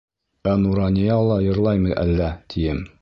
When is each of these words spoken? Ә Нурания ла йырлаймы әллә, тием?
Ә 0.53 0.53
Нурания 0.61 1.17
ла 1.27 1.37
йырлаймы 1.49 1.93
әллә, 2.05 2.31
тием? 2.55 2.83